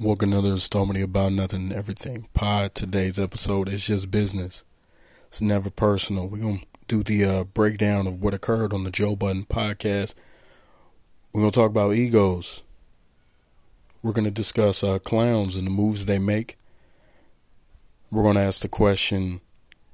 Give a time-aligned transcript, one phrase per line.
[0.00, 2.74] Welcome to another of About Nothing and Everything Pod.
[2.74, 4.64] Today's episode is just business.
[5.28, 6.28] It's never personal.
[6.28, 10.14] We're going to do the uh, breakdown of what occurred on the Joe Budden podcast.
[11.32, 12.62] We're going to talk about egos.
[14.02, 16.56] We're going to discuss uh, clowns and the moves they make.
[18.10, 19.42] We're going to ask the question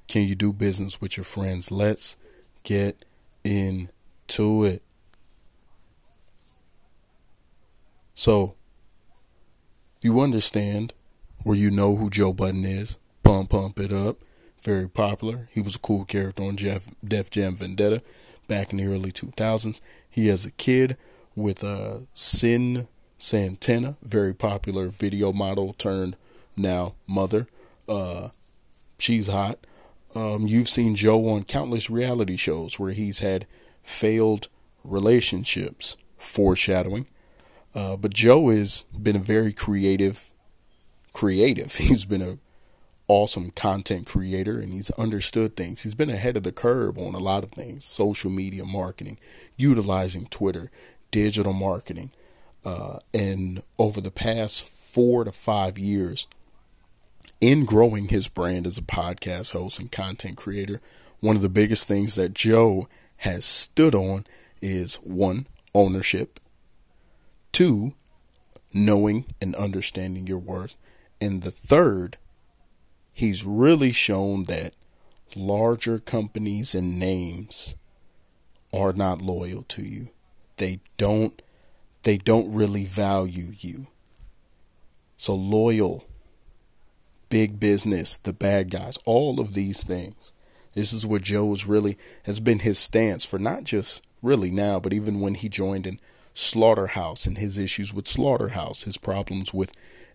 [0.07, 1.73] Can you do business with your friends?
[1.73, 2.17] Let's
[2.63, 3.05] get
[3.43, 4.81] into it.
[8.15, 8.55] So,
[10.01, 10.95] you understand
[11.45, 14.17] or you know who Joe Budden is, Pump Pump It Up,
[14.61, 15.49] very popular.
[15.53, 18.03] He was a cool character on Jeff, Def Jam Vendetta
[18.49, 19.81] back in the early 2000s.
[20.09, 20.97] He has a kid
[21.37, 22.89] with uh, Cyn
[23.19, 26.17] Santana, very popular video model turned
[26.57, 27.47] now mother.
[27.89, 28.29] Uh,
[28.99, 29.59] she's hot.
[30.15, 33.47] Um, you've seen Joe on countless reality shows where he's had
[33.83, 34.49] failed
[34.85, 37.07] relationships, foreshadowing.
[37.75, 40.31] Uh, but Joe has been a very creative,
[41.13, 41.75] creative.
[41.77, 42.39] He's been a
[43.09, 45.83] awesome content creator and he's understood things.
[45.83, 49.19] He's been ahead of the curve on a lot of things, social media marketing,
[49.57, 50.71] utilizing Twitter,
[51.11, 52.11] digital marketing.
[52.65, 56.27] Uh, and over the past four to five years,
[57.41, 60.81] in growing his brand as a podcast host and content creator,
[61.21, 64.27] one of the biggest things that Joe has stood on
[64.61, 66.41] is one, ownership,
[67.53, 67.95] two,
[68.73, 70.77] knowing and understanding your worth,
[71.21, 72.17] and the third,
[73.13, 74.75] he's really shown that
[75.35, 77.75] larger companies and names
[78.73, 80.09] are not loyal to you.
[80.57, 81.41] They don't
[82.05, 83.89] they don't really value you.
[85.17, 86.07] So loyal,
[87.29, 90.33] big business, the bad guys, all of these things.
[90.75, 94.93] This is what Joe's really has been his stance for not just really now, but
[94.93, 95.99] even when he joined in
[96.39, 99.73] Slaughterhouse and his issues with Slaughterhouse, his problems with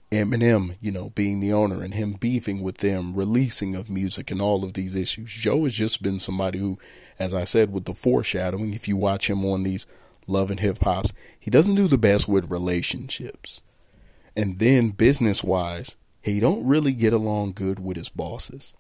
[0.09, 4.41] Eminem, you know, being the owner and him beefing with them, releasing of music and
[4.41, 5.33] all of these issues.
[5.33, 6.79] Joe has just been somebody who,
[7.19, 9.85] as I said, with the foreshadowing, if you watch him on these
[10.25, 13.59] love and hip hops, he doesn't do the best with relationships.
[14.33, 18.73] And then business wise, he don't really get along good with his bosses.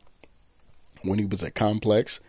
[1.03, 2.21] When he was at Complex,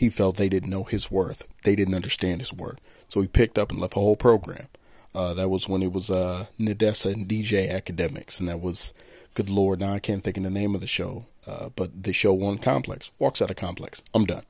[0.00, 1.46] he felt they didn't know his worth.
[1.62, 2.80] They didn't understand his worth.
[3.06, 4.68] So he picked up and left a whole program.
[5.14, 8.94] Uh, that was when it was uh, Nadeska and DJ Akademiks, and that was,
[9.34, 12.14] good lord, now I can't think of the name of the show, uh, but the
[12.14, 13.12] show won Complex.
[13.18, 14.02] Walks out of Complex.
[14.14, 14.44] I'm done.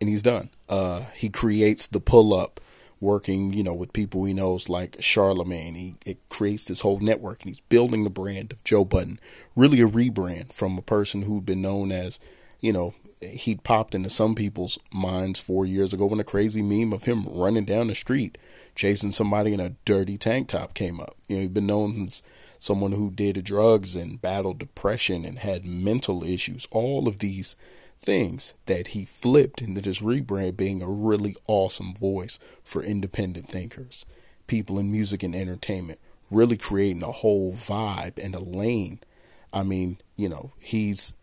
[0.00, 0.48] And he's done.
[0.70, 2.62] Uh, he creates the pull up,
[2.98, 5.74] working, you know, with people he knows like Charlemagne.
[5.74, 9.18] He it creates this whole network, and he's building the brand of Joe Budden,
[9.54, 12.18] Really a rebrand from a person who'd been known as,
[12.62, 16.92] you know, he popped into some people's minds four years ago when a crazy meme
[16.92, 18.36] of him running down the street
[18.76, 21.16] chasing somebody in a dirty tank top came up.
[21.26, 22.22] You know, he'd been known as
[22.58, 26.68] someone who did drugs and battled depression and had mental issues.
[26.70, 27.56] All of these
[27.98, 34.04] things that he flipped into this rebrand being a really awesome voice for independent thinkers,
[34.46, 35.98] people in music and entertainment,
[36.30, 39.00] really creating a whole vibe and a lane.
[39.52, 41.14] I mean, you know, he's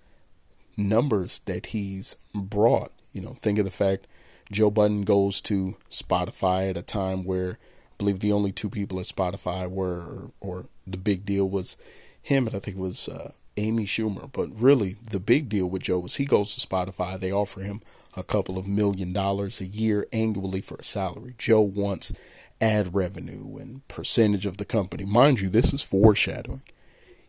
[0.77, 2.91] numbers that he's brought.
[3.11, 4.07] You know, think of the fact
[4.51, 8.99] Joe Budden goes to Spotify at a time where I believe the only two people
[8.99, 11.77] at Spotify were, or, the big deal was
[12.21, 14.29] him, and I think it was uh, Amy Schumer.
[14.31, 17.17] But really, the big deal with Joe is he goes to Spotify.
[17.17, 17.81] They offer him
[18.17, 21.35] a couple of million dollars a year annually for a salary.
[21.37, 22.11] Joe wants
[22.59, 25.05] ad revenue and percentage of the company.
[25.05, 26.63] Mind you, this is foreshadowing.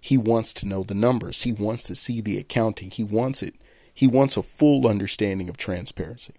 [0.05, 1.45] He wants to know the numbers.
[1.45, 2.91] He wants to see the accounting.
[2.91, 3.55] He wants it.
[3.95, 6.35] He wants a full understanding of transparency.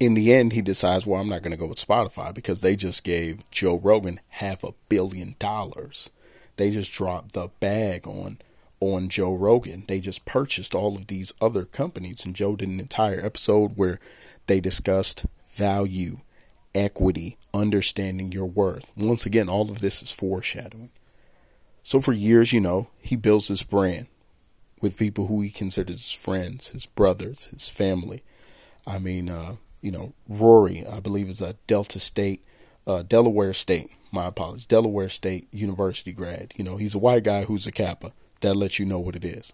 [0.00, 2.74] In the end, he decides, well, I'm not going to go with Spotify because they
[2.74, 6.10] just gave Joe Rogan half a billion dollars.
[6.56, 8.38] They just dropped the bag on
[8.80, 9.84] on Joe Rogan.
[9.86, 14.00] They just purchased all of these other companies, and Joe did an entire episode where
[14.46, 16.20] they discussed value
[16.74, 18.90] equity, understanding your worth.
[18.96, 20.90] Once again, all of this is foreshadowing.
[21.84, 24.06] So for years, you know, he builds this brand
[24.80, 28.24] with people who he considers his friends, his brothers, his family.
[28.86, 32.42] I mean, uh, you know, Rory, I believe is a Delta State,
[32.86, 33.90] uh, Delaware State.
[34.10, 36.54] My apologies, Delaware State University grad.
[36.56, 38.12] You know, he's a white guy who's a Kappa.
[38.40, 39.52] That lets you know what it is.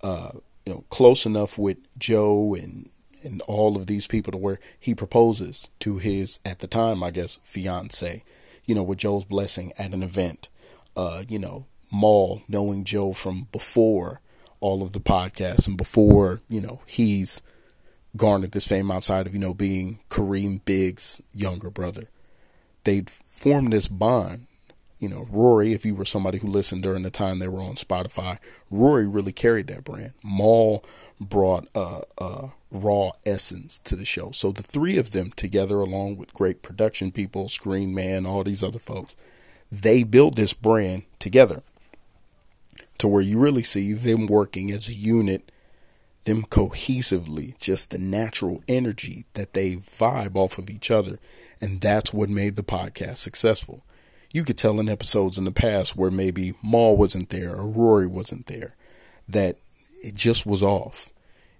[0.00, 0.30] Uh,
[0.64, 2.88] you know, close enough with Joe and
[3.24, 7.10] and all of these people to where he proposes to his at the time I
[7.10, 8.22] guess fiance,
[8.64, 10.48] you know, with Joe's blessing at an event.
[10.96, 14.20] Uh, you know, Mal knowing Joe from before
[14.60, 17.42] all of the podcasts and before, you know, he's
[18.16, 22.08] garnered this fame outside of, you know, being Kareem Biggs' younger brother.
[22.84, 24.46] they'd formed this bond.
[24.98, 27.74] You know, Rory, if you were somebody who listened during the time they were on
[27.74, 28.38] Spotify,
[28.70, 30.12] Rory really carried that brand.
[30.22, 30.82] Mal
[31.20, 34.30] brought a, a raw essence to the show.
[34.30, 38.62] So the three of them together, along with great production people, Screen Man, all these
[38.62, 39.14] other folks,
[39.70, 41.62] they built this brand together
[42.98, 45.50] to where you really see them working as a unit,
[46.24, 51.18] them cohesively, just the natural energy that they vibe off of each other.
[51.60, 53.82] And that's what made the podcast successful.
[54.30, 58.06] You could tell in episodes in the past where maybe Mal wasn't there or Rory
[58.06, 58.74] wasn't there
[59.28, 59.56] that
[60.02, 61.10] it just was off.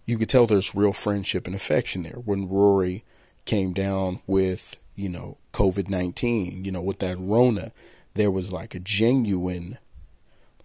[0.07, 2.19] You could tell there's real friendship and affection there.
[2.25, 3.05] When Rory
[3.45, 7.73] came down with, you know, COVID 19, you know, with that Rona,
[8.15, 9.79] there was like a genuine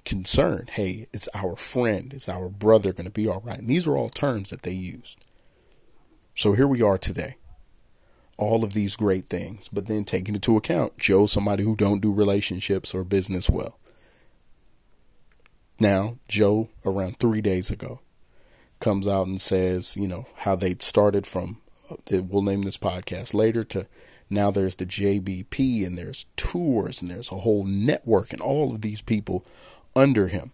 [0.05, 0.67] concern.
[0.71, 3.59] Hey, it's our friend, it's our brother going to be all right?
[3.59, 5.23] And these are all terms that they used.
[6.35, 7.35] So here we are today.
[8.37, 12.13] All of these great things, but then taking into account Joe's somebody who don't do
[12.13, 13.77] relationships or business well.
[15.79, 18.01] Now, Joe, around three days ago,
[18.79, 23.33] comes out and says, you know, how they started from, uh, we'll name this podcast
[23.33, 23.87] later, to
[24.29, 28.81] now there's the JBP and there's tours and there's a whole network and all of
[28.81, 29.43] these people
[29.95, 30.51] under him.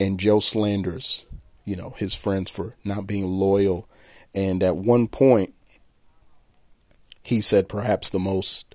[0.00, 1.26] And Joe slanders,
[1.64, 3.88] you know, his friends for not being loyal.
[4.34, 5.54] And at one point,
[7.22, 8.74] he said perhaps the most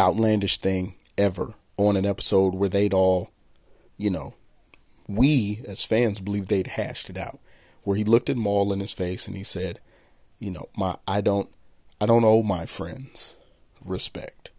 [0.00, 3.30] outlandish thing ever on an episode where they'd all,
[3.96, 4.34] you know,
[5.08, 7.38] we as fans believed they'd hashed it out.
[7.82, 9.80] Where he looked at Mal in his face and he said,
[10.38, 11.48] you know, my I don't
[12.00, 13.34] I don't owe my friends
[13.84, 14.50] respect.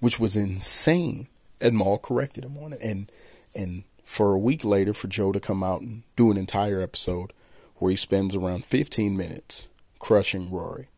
[0.00, 1.28] Which was insane
[1.60, 2.80] and Mal corrected him on it.
[2.82, 3.10] And
[3.54, 7.32] and for a week later, for Joe to come out and do an entire episode
[7.76, 9.68] where he spends around 15 minutes
[9.98, 10.88] crushing Rory,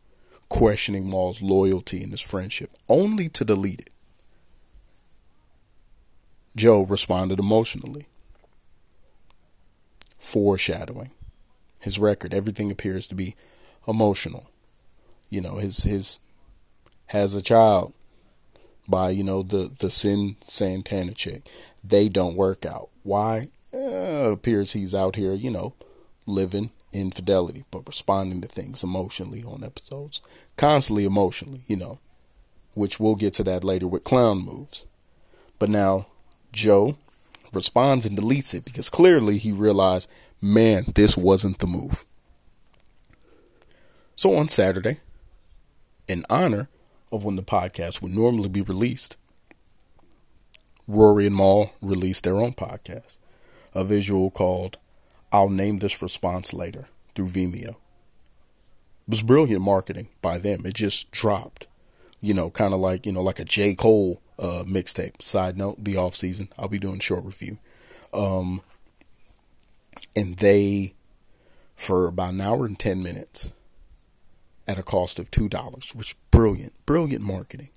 [0.49, 3.89] questioning Mal's loyalty and his friendship, only to delete it.
[6.55, 8.07] Joe responded emotionally.
[10.17, 11.11] Foreshadowing.
[11.79, 13.35] His record, everything appears to be
[13.87, 14.49] emotional.
[15.29, 16.19] You know, his his
[17.07, 17.93] has a child
[18.87, 21.47] by you know the the Cyn Santana chick.
[21.83, 22.89] They don't work out.
[23.03, 23.45] Why?
[23.73, 25.73] Uh, appears he's out here, you know,
[26.25, 30.21] living infidelity, but responding to things emotionally on episodes,
[30.55, 31.99] constantly emotionally, you know,
[32.73, 34.85] which we'll get to that later with clown moves.
[35.59, 36.07] But now
[36.53, 36.97] Joe
[37.51, 40.09] responds and deletes it because clearly he realized,
[40.41, 42.05] man, this wasn't the move.
[44.15, 44.97] So on Saturday,
[46.07, 46.69] in honor
[47.11, 49.17] of when the podcast would normally be released,
[50.87, 53.17] Rory and Mal released their own podcast,
[53.73, 54.77] a visual called
[55.31, 57.69] I'll Name This Response Later through Vimeo.
[57.69, 57.77] It
[59.09, 60.65] was brilliant marketing by them.
[60.65, 61.67] It just dropped,
[62.21, 63.75] you know, kind of like, you know, like a J.
[63.75, 65.21] Cole uh, mixtape.
[65.21, 67.57] Side note, the off season, I'll be doing short review.
[68.13, 68.61] Um,
[70.15, 70.93] and they,
[71.75, 73.53] for about an hour and 10 minutes,
[74.67, 77.69] at a cost of $2, which brilliant, brilliant marketing.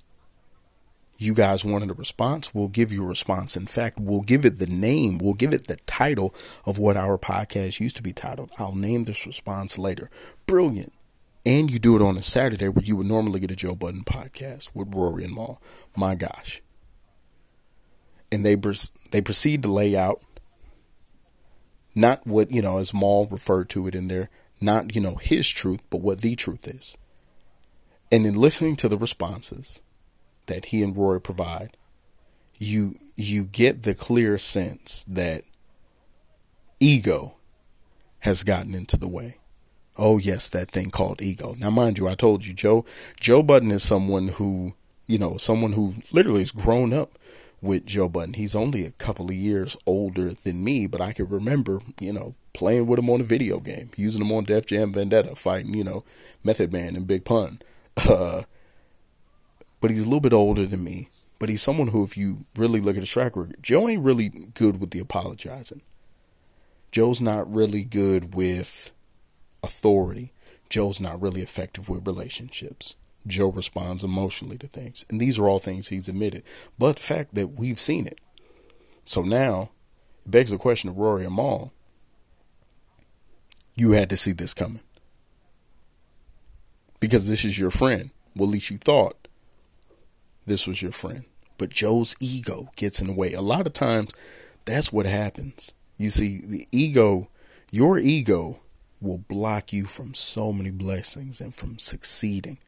[1.21, 3.57] You guys wanted a response, we'll give you a response.
[3.57, 6.33] In fact, we'll give it the name, we'll give it the title
[6.65, 8.51] of what our podcast used to be titled.
[8.57, 10.11] I'll name this response later.
[10.47, 10.93] Brilliant.
[11.45, 14.05] And you do it on a Saturday where you would normally get a Joe Budden
[14.05, 15.61] podcast with Rory and Mal.
[15.97, 16.63] My gosh.
[18.31, 18.55] And they
[19.11, 20.21] they proceed to lay out
[21.95, 25.49] not what, you know, as Mal referred to it in there, not, you know, his
[25.49, 26.97] truth, but what the truth is.
[28.11, 29.83] And in listening to the responses
[30.47, 31.77] that he and Rory provide,
[32.59, 35.43] you you get the clear sense that
[36.81, 37.35] ego
[38.21, 39.37] has gotten into the way.
[39.97, 41.55] Oh yes, that thing called ego.
[41.59, 42.85] Now mind you, I told you Joe
[43.21, 44.75] Joe Budden is someone who,
[45.07, 47.19] you know, someone who literally has grown up
[47.61, 48.35] with Joe Budden.
[48.35, 52.35] He's only a couple of years older than me, but I can remember, you know,
[52.53, 55.85] playing with him on a video game, using him on Def Jam Vendetta, fighting, you
[55.85, 56.05] know,
[56.45, 57.61] Method Man and Big Pun.
[58.09, 58.45] Uh,
[59.81, 61.09] but he's a little bit older than me.
[61.39, 64.29] But he's someone who, if you really look at his track record, Joe ain't really
[64.29, 65.83] good with the apologizing.
[66.91, 68.93] Joe's not really good with
[69.63, 70.33] authority.
[70.71, 72.97] Joe's not really effective with relationships.
[73.29, 75.05] Joe responds emotionally to things.
[75.09, 76.43] And these are all things he's admitted.
[76.79, 78.21] But fact that we've seen it.
[79.05, 79.71] So now
[80.25, 81.73] it begs the question of Rory and Mal.
[83.77, 84.81] You had to see this coming.
[87.01, 88.11] Because this is your friend.
[88.35, 89.29] Well, at least you thought
[90.47, 91.25] this was your friend.
[91.59, 93.33] But Joe's ego gets in the way.
[93.33, 94.11] A lot of times,
[94.65, 95.75] that's what happens.
[95.97, 97.29] You see, the ego,
[97.71, 98.61] your ego
[99.01, 102.59] will block you from so many blessings and from succeeding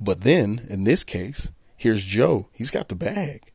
[0.00, 2.48] But then, in this case, here's Joe.
[2.52, 3.52] He's got the bag.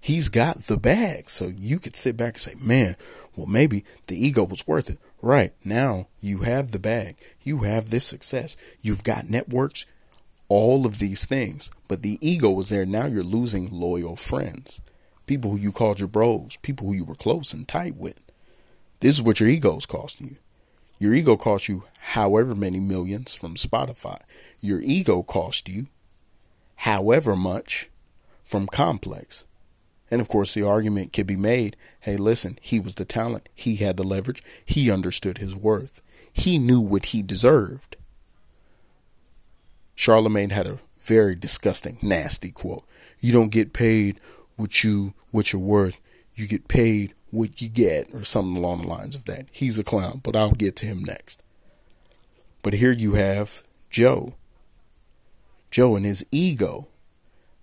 [0.00, 1.30] He's got the bag.
[1.30, 2.96] So you could sit back and say, man,
[3.34, 4.98] well, maybe the ego was worth it.
[5.22, 5.52] Right.
[5.64, 7.16] Now you have the bag.
[7.42, 8.56] You have this success.
[8.82, 9.86] You've got networks,
[10.48, 11.70] all of these things.
[11.88, 12.84] But the ego was there.
[12.84, 14.82] Now you're losing loyal friends,
[15.26, 18.20] people who you called your bros, people who you were close and tight with.
[19.00, 20.36] This is what your ego is costing you.
[21.04, 24.22] Your ego cost you however many millions from Spotify.
[24.62, 25.88] Your ego cost you
[26.76, 27.90] however much
[28.42, 29.44] from Complex.
[30.10, 33.76] And of course, the argument could be made hey, listen, he was the talent, he
[33.76, 36.00] had the leverage, he understood his worth,
[36.32, 37.96] he knew what he deserved.
[39.94, 42.88] Charlemagne had a very disgusting, nasty quote.
[43.20, 44.18] You don't get paid
[44.56, 46.00] what you what you're worth.
[46.34, 49.46] You get paid what you get, or something along the lines of that.
[49.50, 51.42] He's a clown, but I'll get to him next.
[52.62, 54.34] But here you have Joe.
[55.70, 56.88] Joe and his ego.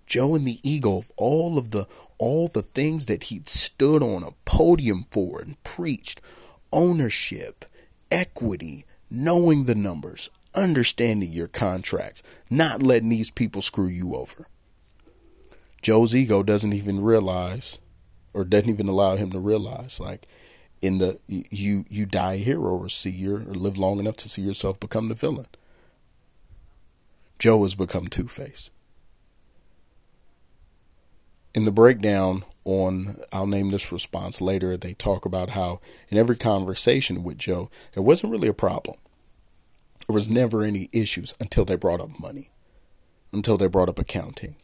[0.06, 1.86] Joe and the ego of all of the
[2.18, 6.20] all the things that he'd stood on a podium for and preached
[6.70, 7.64] ownership,
[8.10, 14.46] equity, knowing the numbers, understanding your contracts, not letting these people screw you over.
[15.80, 17.80] Joe's ego doesn't even realize
[18.34, 20.26] or doesn't even allow him to realize like
[20.80, 24.28] in the you you die a hero or see your or live long enough to
[24.28, 25.46] see yourself become the villain.
[27.38, 28.70] Joe has become Two Face.
[31.54, 36.36] In the breakdown on I'll name this response later, they talk about how in every
[36.36, 38.96] conversation with Joe, there wasn't really a problem.
[40.06, 42.50] There was never any issues until they brought up money,
[43.32, 44.56] until they brought up accounting.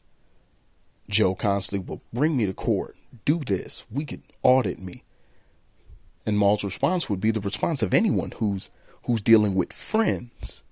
[1.08, 5.04] Joe constantly will bring me to court, do this, we could audit me.
[6.26, 8.70] And Mal's response would be the response of anyone who's
[9.04, 10.62] who's dealing with friends.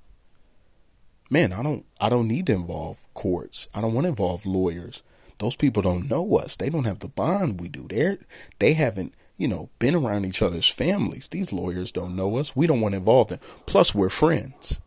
[1.30, 3.68] Man, I don't I don't need to involve courts.
[3.74, 5.02] I don't want to involve lawyers.
[5.38, 6.56] Those people don't know us.
[6.56, 7.86] They don't have the bond we do.
[7.88, 8.18] They're
[8.58, 11.28] they haven't, you know, been around each other's families.
[11.28, 12.54] These lawyers don't know us.
[12.54, 13.40] We don't want to involve them.
[13.66, 14.80] Plus we're friends.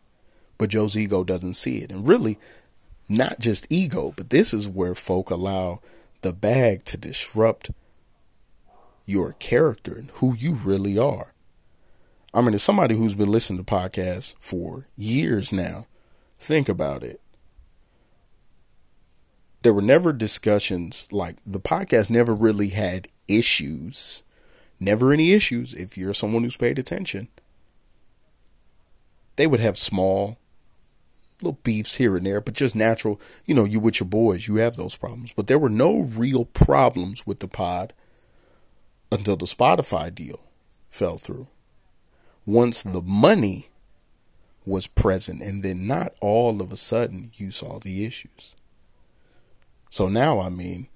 [0.58, 1.90] But Joe's ego doesn't see it.
[1.90, 2.38] And really,
[3.08, 5.80] not just ego, but this is where folk allow
[6.22, 7.70] the bag to disrupt
[9.06, 11.32] your character and who you really are.
[12.32, 15.86] I mean, as somebody who's been listening to podcasts for years now,
[16.38, 17.20] think about it.
[19.62, 24.22] There were never discussions like the podcast never really had issues.
[24.78, 27.28] Never any issues if you're someone who's paid attention.
[29.36, 30.38] They would have small
[31.42, 33.20] little beefs here and there, but just natural.
[33.44, 35.32] You know, you with your boys, you have those problems.
[35.32, 37.92] But there were no real problems with the pod
[39.12, 40.40] until the Spotify deal
[40.90, 41.48] fell through.
[42.46, 43.68] Once the money
[44.66, 48.54] was present, and then not all of a sudden you saw the issues.
[49.90, 50.88] So now, I mean,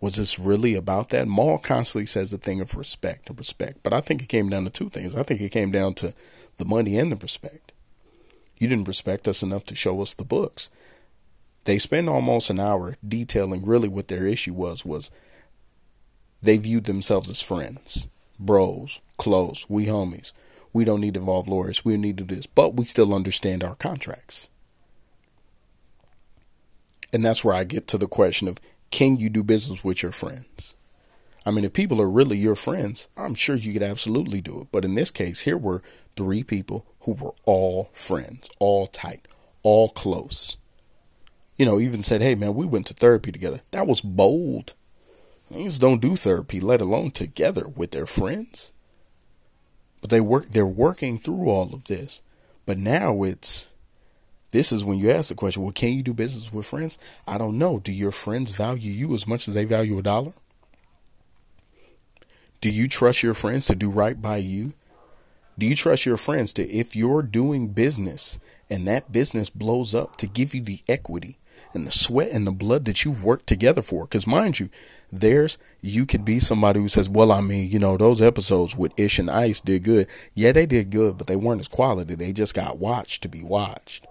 [0.00, 1.26] was this really about that?
[1.26, 4.64] Mal constantly says the thing of respect and respect, but I think it came down
[4.64, 5.16] to two things.
[5.16, 6.14] I think it came down to
[6.56, 7.63] the money and the respect.
[8.58, 10.70] You didn't respect us enough to show us the books.
[11.64, 15.10] They spent almost an hour detailing really what their issue was was
[16.42, 18.08] they viewed themselves as friends,
[18.38, 20.32] bros, close, we homies.
[20.74, 21.84] We don't need to involve lawyers.
[21.84, 24.50] We need to do this, but we still understand our contracts.
[27.12, 28.58] And that's where I get to the question of
[28.90, 30.74] can you do business with your friends?
[31.46, 34.68] I mean, if people are really your friends, I'm sure you could absolutely do it.
[34.72, 35.82] But in this case, here were
[36.16, 39.26] three people who were all friends, all tight,
[39.62, 40.56] all close.
[41.56, 43.60] You know, even said, hey, man, we went to therapy together.
[43.70, 44.74] That was bold.
[45.52, 48.72] Things don't do therapy, let alone together with their friends.
[50.00, 52.22] But they work, they're working through all of this.
[52.66, 53.68] But now it's,
[54.50, 56.98] this is when you ask the question, well, can you do business with friends?
[57.26, 57.78] I don't know.
[57.78, 60.32] Do your friends value you as much as they value a dollar?
[62.60, 64.72] Do you trust your friends to do right by you?
[65.56, 70.16] Do you trust your friends to, if you're doing business and that business blows up,
[70.16, 71.38] to give you the equity
[71.72, 74.04] and the sweat and the blood that you've worked together for?
[74.04, 74.68] Because mind you,
[75.12, 78.98] there's, you could be somebody who says, well, I mean, you know, those episodes with
[78.98, 80.08] Ish and Ice did good.
[80.34, 82.16] Yeah, they did good, but they weren't as quality.
[82.16, 84.06] They just got watched to be watched.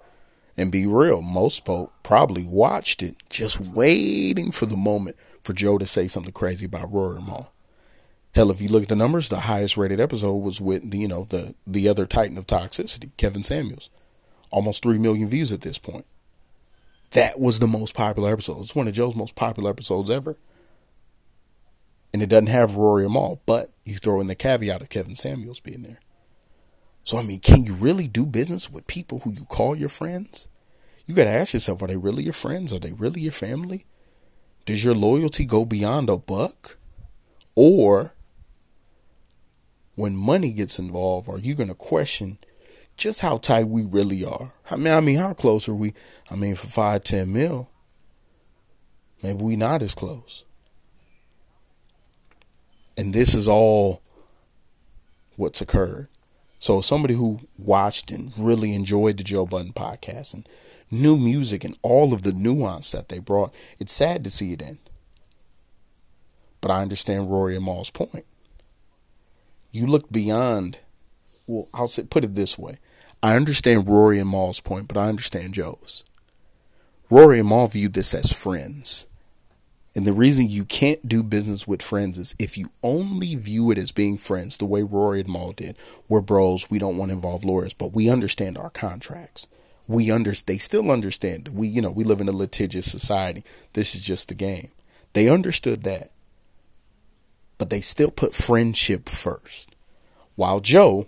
[0.55, 5.77] And be real, most folk probably watched it just waiting for the moment for Joe
[5.77, 7.52] to say something crazy about Rory Mal.
[8.33, 11.07] Hell, if you look at the numbers, the highest rated episode was with the, you
[11.07, 13.91] know the the other Titan of toxicity, Kevin Samuels,
[14.51, 16.05] almost three million views at this point.
[17.11, 18.61] That was the most popular episode.
[18.61, 20.35] It's one of Joe's most popular episodes ever,
[22.11, 25.59] and it doesn't have Rory Mal, but you throw in the caveat of Kevin Samuels
[25.59, 25.99] being there.
[27.03, 30.47] So I mean, can you really do business with people who you call your friends?
[31.05, 32.73] You got to ask yourself are they really your friends?
[32.73, 33.85] Are they really your family?
[34.65, 36.77] Does your loyalty go beyond a buck?
[37.55, 38.15] Or
[39.95, 42.37] when money gets involved, are you going to question
[42.97, 44.51] just how tight we really are?
[44.69, 45.93] I mean, I mean, how close are we?
[46.29, 47.69] I mean, for five, ten mil,
[49.21, 50.45] maybe we not as close.
[52.95, 54.01] And this is all
[55.35, 56.07] what's occurred.
[56.59, 60.47] So somebody who watched and really enjoyed the Joe Budden podcast and
[60.89, 64.61] new music and all of the nuance that they brought, it's sad to see it
[64.61, 64.77] end.
[66.61, 68.25] But I understand Rory and Mal's point.
[69.73, 70.77] You look beyond
[71.47, 72.79] well, I'll say, put it this way.
[73.21, 76.03] I understand Rory and Mal's point, but I understand Joe's.
[77.09, 79.07] Rory and Mal viewed this as friends.
[79.95, 83.77] And the reason you can't do business with friends is if you only view it
[83.77, 85.77] as being friends, the way Rory and Mal did.
[86.07, 86.69] We're bros.
[86.69, 89.47] We don't want to involve lawyers, but we understand our contracts.
[89.87, 91.49] We under they still understand.
[91.49, 93.43] We you know we live in a litigious society.
[93.73, 94.71] This is just the game.
[95.11, 96.11] They understood that,
[97.57, 99.75] but they still put friendship first.
[100.35, 101.07] While Joe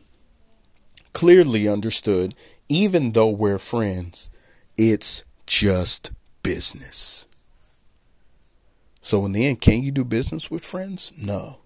[1.14, 2.36] clearly understood,
[2.70, 4.30] even though we're friends,
[4.78, 6.12] it's just
[6.44, 7.26] business.
[9.02, 11.12] So, in the end, can you do business with friends?
[11.16, 11.60] No.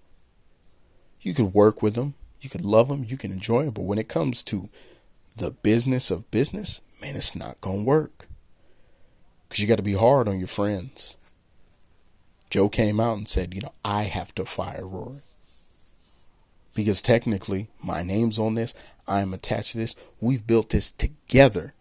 [1.22, 3.98] You could work with them, you could love them, you can enjoy them, but when
[3.98, 4.70] it comes to
[5.36, 8.28] the business of business, man, it's not going to work.
[9.48, 11.18] Because you got to be hard on your friends.
[12.50, 15.22] Joe came out and said, you know, I have to fire Rory.
[16.74, 18.74] Because technically, my name's on this,
[19.08, 21.74] I'm attached to this, we've built this together.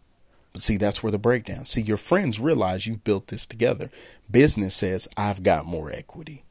[0.53, 1.65] But see, that's where the breakdown.
[1.67, 3.91] See, your friends realize you've built this together.
[4.31, 6.45] Business says, I've got more equity.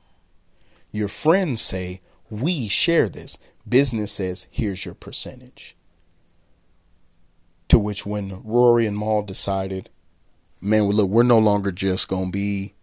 [0.91, 3.38] Your friends say, we share this.
[3.67, 5.75] Business says, here's your percentage.
[7.69, 9.89] To which, when Rory and Mal decided,
[10.62, 12.74] man, look, we're no longer just going to be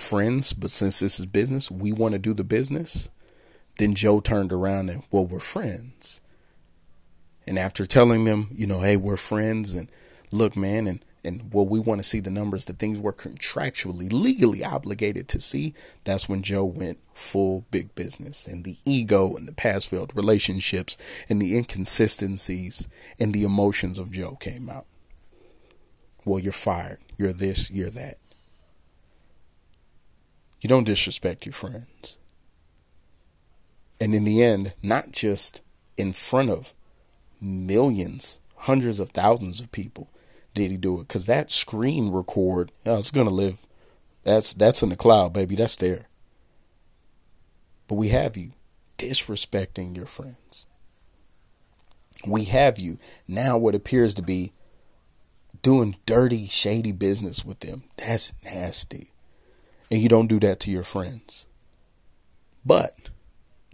[0.00, 3.10] friends, but since this is business, we want to do the business.
[3.78, 6.20] Then Joe turned around and, well, we're friends.
[7.46, 9.88] And after telling them, you know, hey, we're friends and
[10.30, 14.10] look, man, and and well, we want to see the numbers, the things we're contractually,
[14.10, 15.74] legally obligated to see.
[16.04, 20.96] That's when Joe went full big business, and the ego and the past failed relationships
[21.28, 24.86] and the inconsistencies and the emotions of Joe came out.
[26.24, 27.00] Well, you're fired.
[27.18, 27.70] You're this.
[27.70, 28.18] You're that.
[30.60, 32.18] You don't disrespect your friends.
[34.00, 35.62] And in the end, not just
[35.96, 36.74] in front of
[37.40, 40.10] millions, hundreds of thousands of people
[40.54, 43.66] did he do it because that screen record oh, it's gonna live.
[44.24, 45.54] That's that's in the cloud baby.
[45.54, 46.08] That's there.
[47.88, 48.52] But we have you
[48.98, 50.66] disrespecting your friends.
[52.26, 54.52] We have you now what appears to be
[55.62, 57.84] doing dirty shady business with them.
[57.96, 59.09] That's nasty
[59.90, 61.46] and you don't do that to your friends
[62.64, 63.10] but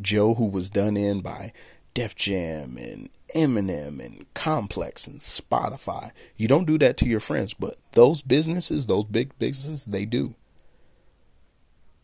[0.01, 1.53] joe who was done in by
[1.95, 6.13] def jam and Eminem and Complex and Spotify.
[6.37, 10.35] You don't do that to your friends, but those businesses, those big businesses, they do.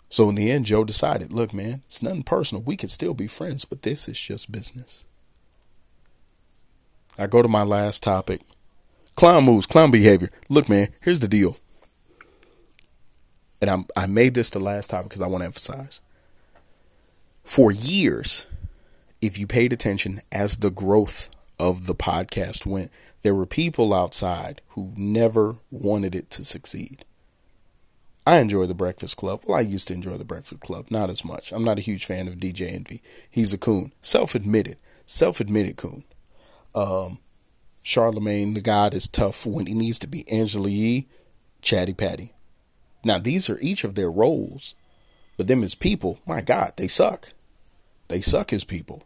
[0.09, 2.63] So in the end, Joe decided, look, man, it's nothing personal.
[2.63, 5.07] We could still be friends, but this is just business.
[7.19, 8.43] I go to my last topic.
[9.17, 10.31] Clown moves, clown behavior.
[10.51, 11.57] Look, man, here's the deal.
[13.63, 16.01] And I'm, I made this the last topic because I want to emphasize.
[17.45, 18.47] For years,
[19.21, 22.91] if you paid attention as the growth of the podcast went,
[23.23, 27.05] there were people outside who never wanted it to succeed.
[28.27, 29.43] I enjoy the Breakfast Club.
[29.47, 31.53] Well, I used to enjoy the Breakfast Club, not as much.
[31.53, 33.01] I'm not a huge fan of DJ Envy.
[33.31, 36.03] He's a coon, self admitted, self admitted coon.
[36.75, 37.19] Um,
[37.85, 40.29] Charlemagne, the God, is tough when he needs to be.
[40.29, 41.07] Angela Yee,
[41.61, 42.33] Chatty Patty.
[43.05, 44.75] Now, these are each of their roles,
[45.37, 47.33] but them as people, my God, they suck.
[48.09, 49.03] They suck as people.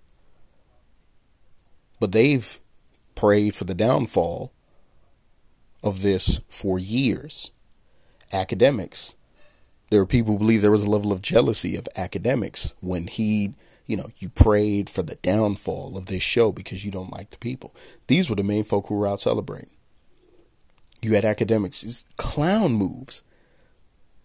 [1.99, 2.59] But they've
[3.15, 4.53] prayed for the downfall
[5.83, 7.53] of this for years.
[8.33, 9.15] Akademiks.
[9.91, 13.55] There are people who believe there was a level of jealousy of Akademiks when he,
[13.87, 17.39] you know, you prayed for the downfall of this show because you don't like the
[17.39, 17.75] people.
[18.09, 19.71] These were the main folk who were out celebrating.
[21.01, 21.83] You had Akademiks.
[21.83, 23.23] these clown moves.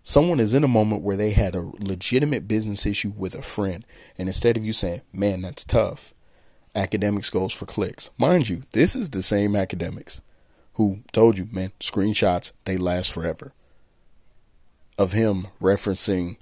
[0.04, 3.86] Someone is in a moment where they had a legitimate business issue with a friend,
[4.18, 6.14] and instead of you saying, man, that's tough,
[6.76, 8.10] Akademiks goes for clicks.
[8.18, 10.22] Mind you, this is the same Akademiks
[10.74, 13.54] who told you, man, screenshots, they last forever.
[14.98, 16.38] Of him referencing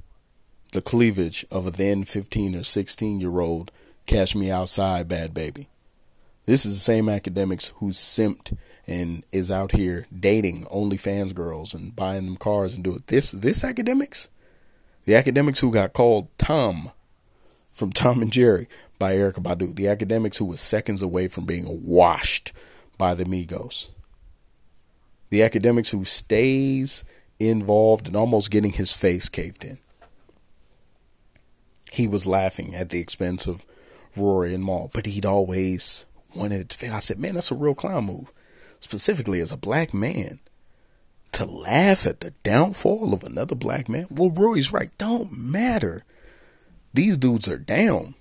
[0.71, 3.71] the cleavage of a then 15 or 16 year old,
[4.05, 5.67] Cash Me Outside, Bhad Bhabie.
[6.45, 8.55] This is the same Akademiks who simped
[8.89, 13.03] and is out here dating OnlyFans girls and buying them cars and doing.
[13.05, 14.29] This this Akademiks,
[15.05, 16.91] the Akademiks who got called Tom
[17.71, 21.85] from Tom and Jerry by Erykah Badu, the Akademiks who was seconds away from being
[21.85, 22.51] washed
[22.97, 23.89] by the Migos,
[25.29, 27.05] the Akademiks who stays
[27.39, 29.77] involved and almost getting his face caved in.
[31.91, 33.65] He was laughing at the expense of
[34.15, 36.95] Rory and Mal, but he'd always wanted it to fail.
[36.95, 38.31] I said, man, that's a real clown move
[38.79, 40.39] specifically as a black man,
[41.31, 44.07] to laugh at the downfall of another black man.
[44.09, 44.89] Well, Roy's right.
[44.97, 46.03] Don't matter.
[46.93, 48.15] These dudes are down.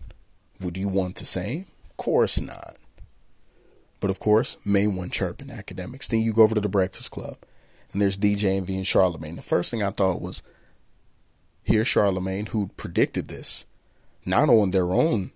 [0.61, 1.67] Would you want the same?
[1.91, 2.77] Of course not.
[4.01, 6.09] But of course, main one chirping Akademiks.
[6.09, 7.39] Then you go over to the Breakfast Club,
[7.93, 9.37] and there's DJ Envy and Charlemagne.
[9.37, 10.43] The first thing I thought was,
[11.63, 13.67] here's Charlemagne who predicted this,
[14.25, 15.33] not on their own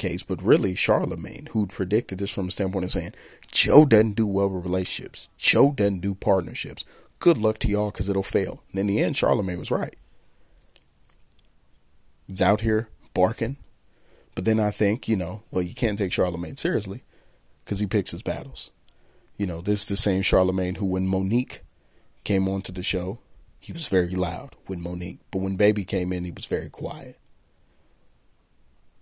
[0.00, 3.12] case, but really Charlemagne, who predicted this from a standpoint of saying,
[3.52, 5.28] Joe doesn't do well with relationships.
[5.38, 6.84] Joe doesn't do partnerships.
[7.20, 8.64] Good luck to y'all because it'll fail.
[8.70, 9.94] And in the end, Charlemagne was right.
[12.26, 13.58] He's out here barking.
[14.34, 17.04] But then I think, you know, well, you can't take Charlemagne seriously
[17.64, 18.72] because he picks his battles.
[19.36, 21.60] You know, this is the same Charlemagne who, when Mo'Nique
[22.24, 23.20] came onto the show,
[23.58, 25.18] he was very loud with Mo'Nique.
[25.30, 27.18] But when Baby came in, he was very quiet.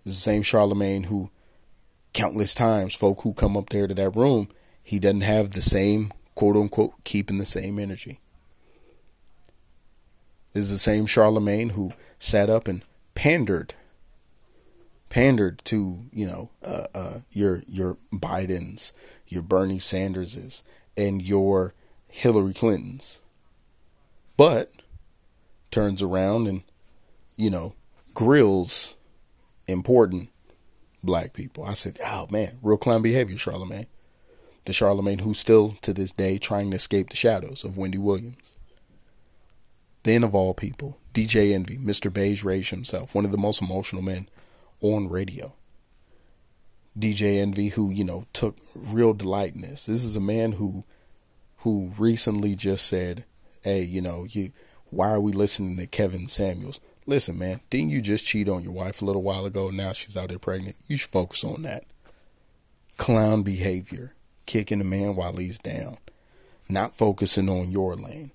[0.08, 1.30] It's the same Charlemagne who,
[2.14, 4.48] countless times, folk who come up there to that room,
[4.82, 8.18] he doesn't have the same, quote unquote, keeping the same energy.
[10.54, 12.80] This is the same Charlemagne who sat up and
[13.14, 13.74] pandered,
[15.10, 18.92] pandered to you know uh, uh, your your Bidens,
[19.26, 20.62] your Bernie Sanderses,
[20.96, 21.74] and your
[22.06, 23.20] Hillary Clintons,
[24.38, 24.72] but
[25.70, 26.62] turns around and
[27.36, 27.74] you know
[28.14, 28.96] grills
[29.68, 30.30] important
[31.02, 31.64] black people.
[31.64, 33.86] I said, oh man, real clown behavior, Charlemagne.
[34.64, 38.58] The Charlemagne who's still to this day trying to escape the shadows of Wendy Williams.
[40.02, 42.12] Then of all people, DJ Envy, Mr.
[42.12, 44.28] Beige Rage himself, one of the most emotional men
[44.80, 45.54] on radio.
[46.98, 49.86] DJ Envy, who, you know, took real delight in this.
[49.86, 50.84] This is a man who
[51.58, 53.24] who recently just said,
[53.62, 54.52] Hey, you know, you
[54.90, 56.80] why are we listening to Kevin Samuels?
[57.08, 59.70] Listen, man, didn't you just cheat on your wife a little while ago?
[59.70, 60.76] Now she's out there pregnant.
[60.88, 61.84] You should focus on that.
[62.98, 64.12] Clown behavior,
[64.44, 65.96] kicking a man while he's down,
[66.68, 68.32] not focusing on your lane.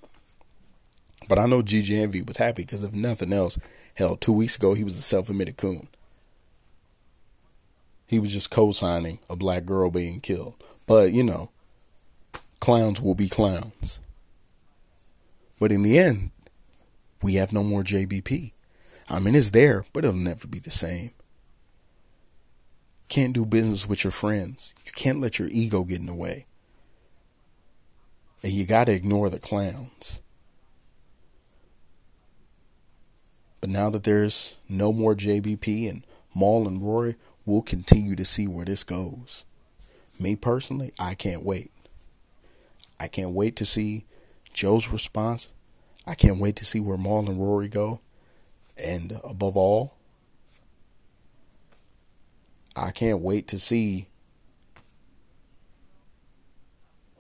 [1.30, 3.60] But I know DJ Envy was happy because if nothing else,
[3.94, 5.88] hell, two weeks ago he was a self-admitted coon.
[8.08, 10.56] He was just co-signing a black girl being killed.
[10.88, 11.52] But you know,
[12.60, 14.00] clowns will be clowns.
[15.60, 16.32] But in the end,
[17.22, 18.53] we have no more JBP.
[19.14, 21.12] I mean, it's there, but it'll never be the same.
[23.10, 24.74] Can't do business with your friends.
[24.88, 26.48] You can't let your ego get in the way.
[28.42, 30.24] And you got to ignore the clowns.
[33.62, 38.48] But now that there's no more JBP and Mal and Rory, we'll continue to see
[38.48, 39.46] where this goes.
[40.20, 41.72] Me personally, I can't wait.
[43.00, 44.06] I can't wait to see
[44.54, 45.54] Joe's response.
[46.08, 48.00] I can't wait to see where Mal and Rory go.
[48.82, 49.96] And above all,
[52.76, 54.08] I can't wait to see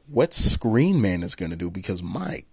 [0.08, 2.44] what Screen Man is going to do because my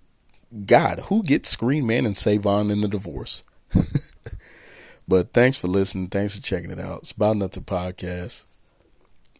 [0.66, 3.44] God, who gets Screen Man and Savon in the divorce?
[5.08, 6.08] but thanks for listening.
[6.08, 7.00] Thanks for checking it out.
[7.00, 8.46] It's about nothing podcast.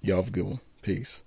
[0.00, 0.60] Y'all have a good one.
[0.82, 1.24] Peace.